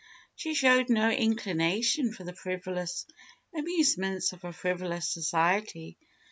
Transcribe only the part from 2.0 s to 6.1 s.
for the frivolous amusements of a frivolous society.